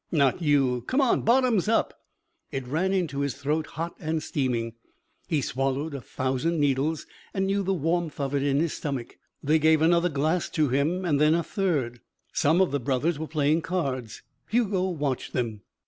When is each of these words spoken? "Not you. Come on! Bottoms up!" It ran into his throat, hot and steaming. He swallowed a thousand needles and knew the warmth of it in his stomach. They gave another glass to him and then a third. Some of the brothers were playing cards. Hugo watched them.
"Not 0.11 0.41
you. 0.41 0.83
Come 0.87 0.99
on! 0.99 1.21
Bottoms 1.21 1.67
up!" 1.67 1.93
It 2.51 2.65
ran 2.67 2.91
into 2.91 3.19
his 3.19 3.35
throat, 3.35 3.67
hot 3.67 3.93
and 3.99 4.23
steaming. 4.23 4.73
He 5.27 5.41
swallowed 5.41 5.93
a 5.93 6.01
thousand 6.01 6.59
needles 6.59 7.05
and 7.35 7.45
knew 7.45 7.61
the 7.61 7.75
warmth 7.75 8.19
of 8.19 8.33
it 8.33 8.41
in 8.41 8.59
his 8.59 8.73
stomach. 8.73 9.19
They 9.43 9.59
gave 9.59 9.79
another 9.79 10.09
glass 10.09 10.49
to 10.57 10.69
him 10.69 11.05
and 11.05 11.21
then 11.21 11.35
a 11.35 11.43
third. 11.43 11.99
Some 12.33 12.61
of 12.61 12.71
the 12.71 12.79
brothers 12.79 13.19
were 13.19 13.27
playing 13.27 13.61
cards. 13.61 14.23
Hugo 14.47 14.89
watched 14.89 15.33
them. 15.33 15.61